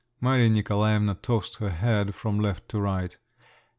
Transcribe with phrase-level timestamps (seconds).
[0.19, 3.15] Maria Nikolaevna tossed her head from left to right.